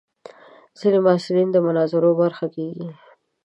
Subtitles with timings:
[0.79, 2.87] ځینې محصلین د مناظرو برخه کېږي.